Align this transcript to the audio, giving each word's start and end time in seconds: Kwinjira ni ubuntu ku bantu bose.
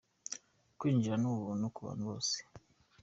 Kwinjira 0.79 1.15
ni 1.19 1.27
ubuntu 1.33 1.65
ku 1.75 1.79
bantu 1.85 2.03
bose. 2.09 2.35